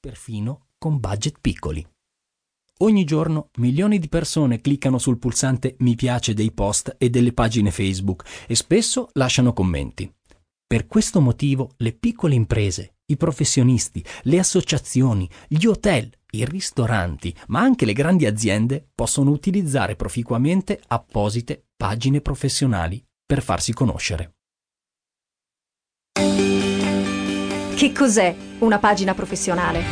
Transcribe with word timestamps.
perfino 0.00 0.68
con 0.78 0.98
budget 0.98 1.36
piccoli. 1.40 1.86
Ogni 2.78 3.04
giorno 3.04 3.50
milioni 3.58 3.98
di 3.98 4.08
persone 4.08 4.62
cliccano 4.62 4.96
sul 4.96 5.18
pulsante 5.18 5.76
mi 5.80 5.94
piace 5.94 6.32
dei 6.32 6.50
post 6.50 6.96
e 6.98 7.10
delle 7.10 7.34
pagine 7.34 7.70
Facebook 7.70 8.24
e 8.46 8.54
spesso 8.54 9.10
lasciano 9.12 9.52
commenti. 9.52 10.10
Per 10.66 10.86
questo 10.86 11.20
motivo 11.20 11.72
le 11.78 11.92
piccole 11.92 12.34
imprese, 12.34 12.94
i 13.06 13.16
professionisti, 13.18 14.02
le 14.22 14.38
associazioni, 14.38 15.28
gli 15.46 15.66
hotel, 15.66 16.10
i 16.30 16.44
ristoranti, 16.46 17.36
ma 17.48 17.60
anche 17.60 17.84
le 17.84 17.92
grandi 17.92 18.24
aziende 18.24 18.88
possono 18.94 19.30
utilizzare 19.30 19.96
proficuamente 19.96 20.80
apposite 20.86 21.66
pagine 21.76 22.22
professionali 22.22 23.04
per 23.26 23.42
farsi 23.42 23.74
conoscere. 23.74 24.36
Che 27.80 27.92
cos'è 27.92 28.36
una 28.58 28.78
pagina 28.78 29.14
professionale? 29.14 29.82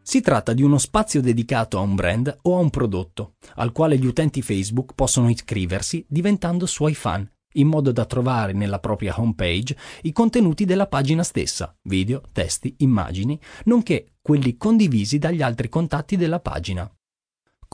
Si 0.00 0.20
tratta 0.20 0.52
di 0.52 0.62
uno 0.62 0.78
spazio 0.78 1.20
dedicato 1.20 1.78
a 1.78 1.80
un 1.80 1.96
brand 1.96 2.38
o 2.42 2.56
a 2.56 2.60
un 2.60 2.70
prodotto, 2.70 3.34
al 3.56 3.72
quale 3.72 3.98
gli 3.98 4.06
utenti 4.06 4.42
Facebook 4.42 4.92
possono 4.94 5.28
iscriversi 5.28 6.06
diventando 6.08 6.66
suoi 6.66 6.94
fan, 6.94 7.28
in 7.54 7.66
modo 7.66 7.90
da 7.90 8.04
trovare 8.04 8.52
nella 8.52 8.78
propria 8.78 9.18
homepage 9.18 9.76
i 10.02 10.12
contenuti 10.12 10.64
della 10.64 10.86
pagina 10.86 11.24
stessa, 11.24 11.76
video, 11.82 12.22
testi, 12.30 12.76
immagini, 12.78 13.40
nonché 13.64 14.18
quelli 14.22 14.56
condivisi 14.56 15.18
dagli 15.18 15.42
altri 15.42 15.68
contatti 15.68 16.16
della 16.16 16.38
pagina. 16.38 16.88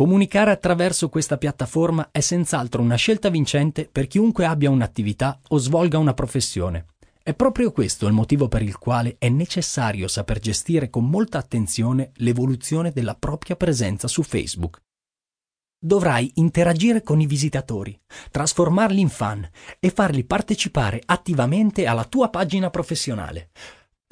Comunicare 0.00 0.50
attraverso 0.50 1.10
questa 1.10 1.36
piattaforma 1.36 2.08
è 2.10 2.20
senz'altro 2.20 2.80
una 2.80 2.94
scelta 2.94 3.28
vincente 3.28 3.86
per 3.86 4.06
chiunque 4.06 4.46
abbia 4.46 4.70
un'attività 4.70 5.38
o 5.48 5.58
svolga 5.58 5.98
una 5.98 6.14
professione. 6.14 6.86
È 7.22 7.34
proprio 7.34 7.70
questo 7.70 8.06
il 8.06 8.14
motivo 8.14 8.48
per 8.48 8.62
il 8.62 8.78
quale 8.78 9.16
è 9.18 9.28
necessario 9.28 10.08
saper 10.08 10.38
gestire 10.38 10.88
con 10.88 11.04
molta 11.04 11.36
attenzione 11.36 12.12
l'evoluzione 12.14 12.92
della 12.92 13.14
propria 13.14 13.56
presenza 13.56 14.08
su 14.08 14.22
Facebook. 14.22 14.80
Dovrai 15.78 16.32
interagire 16.36 17.02
con 17.02 17.20
i 17.20 17.26
visitatori, 17.26 18.00
trasformarli 18.30 19.00
in 19.00 19.10
fan 19.10 19.46
e 19.78 19.90
farli 19.90 20.24
partecipare 20.24 21.02
attivamente 21.04 21.84
alla 21.84 22.04
tua 22.04 22.30
pagina 22.30 22.70
professionale. 22.70 23.50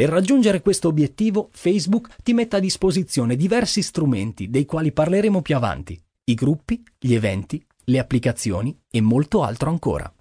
Per 0.00 0.08
raggiungere 0.08 0.62
questo 0.62 0.86
obiettivo, 0.86 1.48
Facebook 1.50 2.22
ti 2.22 2.32
mette 2.32 2.54
a 2.54 2.60
disposizione 2.60 3.34
diversi 3.34 3.82
strumenti 3.82 4.48
dei 4.48 4.64
quali 4.64 4.92
parleremo 4.92 5.42
più 5.42 5.56
avanti, 5.56 6.00
i 6.26 6.34
gruppi, 6.34 6.80
gli 6.96 7.14
eventi, 7.14 7.60
le 7.86 7.98
applicazioni 7.98 8.78
e 8.88 9.00
molto 9.00 9.42
altro 9.42 9.70
ancora. 9.70 10.14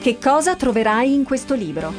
Che 0.00 0.18
cosa 0.18 0.56
troverai 0.56 1.12
in 1.12 1.24
questo 1.24 1.54
libro? 1.54 1.92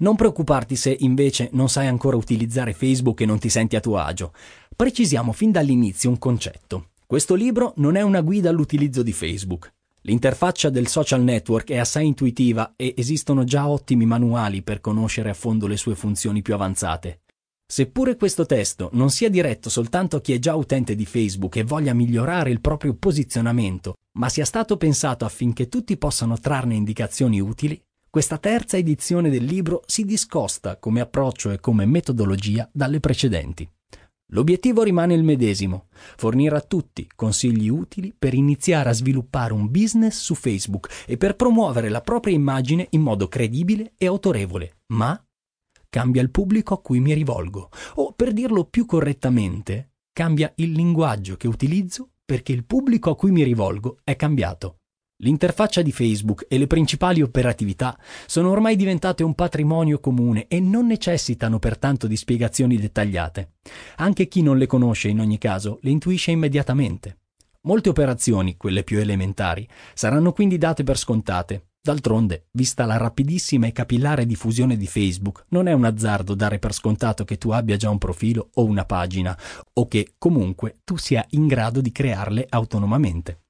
Non 0.00 0.16
preoccuparti 0.16 0.76
se 0.76 0.94
invece 1.00 1.48
non 1.52 1.70
sai 1.70 1.86
ancora 1.86 2.18
utilizzare 2.18 2.74
Facebook 2.74 3.22
e 3.22 3.24
non 3.24 3.38
ti 3.38 3.48
senti 3.48 3.74
a 3.74 3.80
tuo 3.80 3.96
agio. 3.96 4.34
Precisiamo 4.76 5.32
fin 5.32 5.50
dall'inizio 5.50 6.10
un 6.10 6.18
concetto. 6.18 6.90
Questo 7.06 7.34
libro 7.34 7.72
non 7.76 7.96
è 7.96 8.02
una 8.02 8.20
guida 8.20 8.50
all'utilizzo 8.50 9.02
di 9.02 9.12
Facebook. 9.14 9.72
L'interfaccia 10.06 10.68
del 10.68 10.86
social 10.86 11.22
network 11.22 11.70
è 11.70 11.78
assai 11.78 12.06
intuitiva 12.06 12.74
e 12.76 12.92
esistono 12.94 13.44
già 13.44 13.66
ottimi 13.66 14.04
manuali 14.04 14.62
per 14.62 14.82
conoscere 14.82 15.30
a 15.30 15.34
fondo 15.34 15.66
le 15.66 15.78
sue 15.78 15.94
funzioni 15.94 16.42
più 16.42 16.52
avanzate. 16.52 17.20
Seppure 17.66 18.16
questo 18.16 18.44
testo 18.44 18.90
non 18.92 19.08
sia 19.08 19.30
diretto 19.30 19.70
soltanto 19.70 20.16
a 20.16 20.20
chi 20.20 20.34
è 20.34 20.38
già 20.38 20.54
utente 20.56 20.94
di 20.94 21.06
Facebook 21.06 21.56
e 21.56 21.64
voglia 21.64 21.94
migliorare 21.94 22.50
il 22.50 22.60
proprio 22.60 22.94
posizionamento, 22.94 23.94
ma 24.18 24.28
sia 24.28 24.44
stato 24.44 24.76
pensato 24.76 25.24
affinché 25.24 25.68
tutti 25.68 25.96
possano 25.96 26.38
trarne 26.38 26.74
indicazioni 26.74 27.40
utili, 27.40 27.82
questa 28.10 28.36
terza 28.36 28.76
edizione 28.76 29.30
del 29.30 29.44
libro 29.44 29.82
si 29.86 30.04
discosta 30.04 30.76
come 30.76 31.00
approccio 31.00 31.50
e 31.50 31.60
come 31.60 31.86
metodologia 31.86 32.68
dalle 32.70 33.00
precedenti. 33.00 33.66
L'obiettivo 34.32 34.82
rimane 34.82 35.14
il 35.14 35.22
medesimo, 35.22 35.88
fornire 36.16 36.56
a 36.56 36.60
tutti 36.60 37.08
consigli 37.14 37.68
utili 37.68 38.14
per 38.18 38.34
iniziare 38.34 38.88
a 38.88 38.92
sviluppare 38.92 39.52
un 39.52 39.70
business 39.70 40.18
su 40.20 40.34
Facebook 40.34 41.04
e 41.06 41.16
per 41.16 41.36
promuovere 41.36 41.88
la 41.88 42.00
propria 42.00 42.34
immagine 42.34 42.86
in 42.90 43.02
modo 43.02 43.28
credibile 43.28 43.92
e 43.96 44.06
autorevole, 44.06 44.78
ma 44.88 45.22
cambia 45.90 46.22
il 46.22 46.30
pubblico 46.30 46.74
a 46.74 46.80
cui 46.80 47.00
mi 47.00 47.12
rivolgo, 47.12 47.68
o 47.96 48.12
per 48.12 48.32
dirlo 48.32 48.64
più 48.64 48.86
correttamente, 48.86 49.92
cambia 50.12 50.50
il 50.56 50.72
linguaggio 50.72 51.36
che 51.36 51.46
utilizzo 51.46 52.10
perché 52.24 52.52
il 52.52 52.64
pubblico 52.64 53.10
a 53.10 53.16
cui 53.16 53.30
mi 53.30 53.42
rivolgo 53.42 53.98
è 54.02 54.16
cambiato. 54.16 54.78
L'interfaccia 55.22 55.82
di 55.82 55.92
Facebook 55.92 56.46
e 56.48 56.58
le 56.58 56.66
principali 56.66 57.22
operatività 57.22 57.96
sono 58.26 58.50
ormai 58.50 58.74
diventate 58.74 59.22
un 59.22 59.34
patrimonio 59.34 60.00
comune 60.00 60.48
e 60.48 60.58
non 60.58 60.86
necessitano 60.86 61.58
pertanto 61.58 62.08
di 62.08 62.16
spiegazioni 62.16 62.76
dettagliate. 62.76 63.53
Anche 63.96 64.28
chi 64.28 64.42
non 64.42 64.58
le 64.58 64.66
conosce 64.66 65.08
in 65.08 65.20
ogni 65.20 65.38
caso 65.38 65.78
le 65.82 65.90
intuisce 65.90 66.30
immediatamente. 66.30 67.18
Molte 67.62 67.88
operazioni, 67.88 68.56
quelle 68.56 68.84
più 68.84 68.98
elementari, 68.98 69.66
saranno 69.94 70.32
quindi 70.32 70.58
date 70.58 70.84
per 70.84 70.98
scontate, 70.98 71.68
D'altronde, 71.84 72.46
vista 72.52 72.86
la 72.86 72.96
rapidissima 72.96 73.66
e 73.66 73.72
capillare 73.72 74.24
diffusione 74.24 74.78
di 74.78 74.86
Facebook, 74.86 75.44
non 75.48 75.66
è 75.68 75.72
un 75.74 75.84
azzardo 75.84 76.34
dare 76.34 76.58
per 76.58 76.72
scontato 76.72 77.26
che 77.26 77.36
tu 77.36 77.50
abbia 77.50 77.76
già 77.76 77.90
un 77.90 77.98
profilo 77.98 78.48
o 78.54 78.64
una 78.64 78.86
pagina, 78.86 79.38
o 79.74 79.86
che 79.86 80.14
comunque 80.16 80.78
tu 80.82 80.96
sia 80.96 81.22
in 81.32 81.46
grado 81.46 81.82
di 81.82 81.92
crearle 81.92 82.46
autonomamente. 82.48 83.42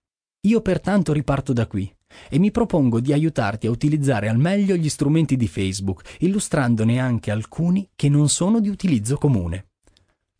Io 0.48 0.60
pertanto 0.62 1.12
riparto 1.12 1.52
da 1.52 1.68
qui 1.68 1.88
e 2.28 2.40
mi 2.40 2.50
propongo 2.50 2.98
di 2.98 3.12
aiutarti 3.12 3.68
a 3.68 3.70
utilizzare 3.70 4.28
al 4.28 4.38
meglio 4.38 4.74
gli 4.74 4.88
strumenti 4.88 5.36
di 5.36 5.46
Facebook, 5.46 6.16
illustrandone 6.18 6.98
anche 6.98 7.30
alcuni 7.30 7.88
che 7.94 8.08
non 8.08 8.28
sono 8.28 8.58
di 8.58 8.68
utilizzo 8.68 9.16
comune. 9.16 9.73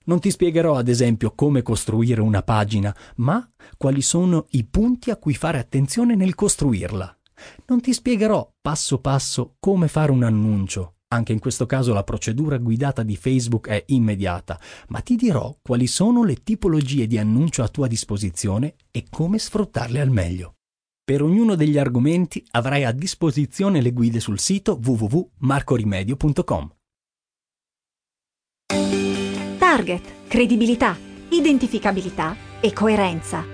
Non 0.04 0.20
ti 0.20 0.30
spiegherò 0.30 0.76
ad 0.76 0.88
esempio 0.88 1.32
come 1.34 1.62
costruire 1.62 2.20
una 2.20 2.42
pagina, 2.42 2.94
ma 3.16 3.48
quali 3.76 4.02
sono 4.02 4.46
i 4.50 4.64
punti 4.64 5.10
a 5.10 5.16
cui 5.16 5.34
fare 5.34 5.58
attenzione 5.58 6.14
nel 6.14 6.34
costruirla. 6.34 7.18
Non 7.66 7.80
ti 7.80 7.92
spiegherò 7.92 8.48
passo 8.60 9.00
passo 9.00 9.56
come 9.58 9.88
fare 9.88 10.12
un 10.12 10.22
annuncio, 10.22 10.94
anche 11.08 11.32
in 11.32 11.38
questo 11.38 11.66
caso 11.66 11.92
la 11.92 12.02
procedura 12.02 12.58
guidata 12.58 13.02
di 13.02 13.16
Facebook 13.16 13.68
è 13.68 13.84
immediata, 13.88 14.60
ma 14.88 15.00
ti 15.00 15.14
dirò 15.16 15.56
quali 15.62 15.86
sono 15.86 16.24
le 16.24 16.42
tipologie 16.42 17.06
di 17.06 17.18
annuncio 17.18 17.62
a 17.62 17.68
tua 17.68 17.86
disposizione 17.86 18.74
e 18.90 19.04
come 19.08 19.38
sfruttarle 19.38 20.00
al 20.00 20.10
meglio. 20.10 20.56
Per 21.04 21.22
ognuno 21.22 21.54
degli 21.54 21.78
argomenti 21.78 22.44
avrai 22.52 22.84
a 22.84 22.92
disposizione 22.92 23.80
le 23.80 23.92
guide 23.92 24.20
sul 24.20 24.38
sito 24.38 24.80
www.marcorimedio.com. 24.82 26.74
Target, 29.74 30.28
credibilità, 30.28 30.96
identificabilità 31.30 32.36
e 32.60 32.72
coerenza. 32.72 33.44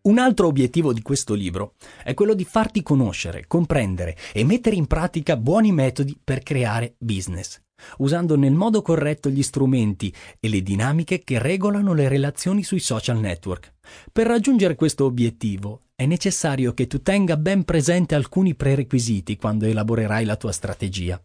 Un 0.00 0.18
altro 0.18 0.46
obiettivo 0.46 0.94
di 0.94 1.02
questo 1.02 1.34
libro 1.34 1.74
è 2.02 2.14
quello 2.14 2.32
di 2.32 2.46
farti 2.46 2.82
conoscere, 2.82 3.44
comprendere 3.46 4.16
e 4.32 4.42
mettere 4.42 4.76
in 4.76 4.86
pratica 4.86 5.36
buoni 5.36 5.70
metodi 5.70 6.18
per 6.24 6.42
creare 6.42 6.94
business, 6.96 7.60
usando 7.98 8.38
nel 8.38 8.54
modo 8.54 8.80
corretto 8.80 9.28
gli 9.28 9.42
strumenti 9.42 10.10
e 10.40 10.48
le 10.48 10.62
dinamiche 10.62 11.18
che 11.18 11.38
regolano 11.38 11.92
le 11.92 12.08
relazioni 12.08 12.62
sui 12.62 12.80
social 12.80 13.18
network. 13.18 13.74
Per 14.10 14.26
raggiungere 14.26 14.76
questo 14.76 15.04
obiettivo 15.04 15.88
è 15.94 16.06
necessario 16.06 16.72
che 16.72 16.86
tu 16.86 17.02
tenga 17.02 17.36
ben 17.36 17.64
presente 17.64 18.14
alcuni 18.14 18.54
prerequisiti 18.54 19.36
quando 19.36 19.66
elaborerai 19.66 20.24
la 20.24 20.36
tua 20.36 20.52
strategia. 20.52 21.22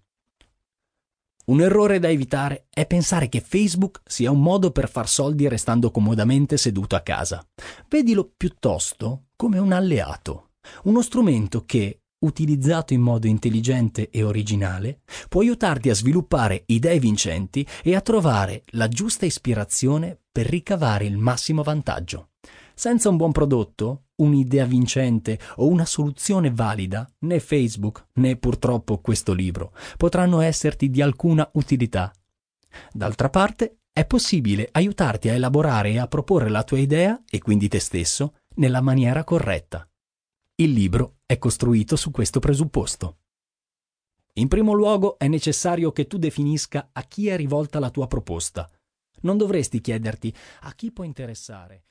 Un 1.45 1.59
errore 1.59 1.99
da 1.99 2.09
evitare 2.09 2.67
è 2.69 2.85
pensare 2.85 3.27
che 3.27 3.41
Facebook 3.41 4.01
sia 4.05 4.31
un 4.31 4.41
modo 4.41 4.71
per 4.71 4.89
far 4.89 5.09
soldi 5.09 5.49
restando 5.49 5.91
comodamente 5.91 6.55
seduto 6.55 6.95
a 6.95 7.01
casa. 7.01 7.45
Vedilo 7.89 8.31
piuttosto 8.37 9.25
come 9.35 9.59
un 9.59 9.73
alleato, 9.73 10.51
uno 10.83 11.01
strumento 11.01 11.65
che, 11.65 12.03
utilizzato 12.19 12.93
in 12.93 13.01
modo 13.01 13.27
intelligente 13.27 14.09
e 14.09 14.23
originale, 14.23 15.01
può 15.27 15.41
aiutarti 15.41 15.89
a 15.89 15.95
sviluppare 15.95 16.63
idee 16.67 16.99
vincenti 16.99 17.67
e 17.83 17.93
a 17.93 17.99
trovare 17.99 18.63
la 18.67 18.87
giusta 18.87 19.25
ispirazione 19.25 20.17
per 20.31 20.45
ricavare 20.45 21.03
il 21.03 21.17
massimo 21.17 21.61
vantaggio. 21.61 22.29
Senza 22.75 23.09
un 23.09 23.17
buon 23.17 23.31
prodotto, 23.31 24.05
un'idea 24.15 24.65
vincente 24.65 25.39
o 25.57 25.67
una 25.67 25.85
soluzione 25.85 26.51
valida, 26.51 27.07
né 27.19 27.39
Facebook 27.39 28.07
né 28.13 28.35
purtroppo 28.35 28.99
questo 28.99 29.33
libro 29.33 29.73
potranno 29.97 30.41
esserti 30.41 30.89
di 30.89 31.01
alcuna 31.01 31.47
utilità. 31.53 32.11
D'altra 32.91 33.29
parte, 33.29 33.77
è 33.93 34.05
possibile 34.05 34.67
aiutarti 34.71 35.29
a 35.29 35.33
elaborare 35.33 35.91
e 35.91 35.99
a 35.99 36.07
proporre 36.07 36.49
la 36.49 36.63
tua 36.63 36.79
idea, 36.79 37.21
e 37.29 37.37
quindi 37.39 37.67
te 37.67 37.79
stesso, 37.79 38.37
nella 38.55 38.81
maniera 38.81 39.23
corretta. 39.23 39.87
Il 40.55 40.71
libro 40.71 41.17
è 41.27 41.37
costruito 41.37 41.95
su 41.95 42.09
questo 42.09 42.39
presupposto. 42.39 43.17
In 44.33 44.47
primo 44.47 44.73
luogo 44.73 45.19
è 45.19 45.27
necessario 45.27 45.91
che 45.91 46.07
tu 46.07 46.17
definisca 46.17 46.89
a 46.91 47.03
chi 47.03 47.27
è 47.27 47.35
rivolta 47.35 47.77
la 47.77 47.91
tua 47.91 48.07
proposta. 48.07 48.67
Non 49.21 49.37
dovresti 49.37 49.79
chiederti 49.79 50.33
a 50.61 50.73
chi 50.73 50.91
può 50.91 51.03
interessare, 51.03 51.85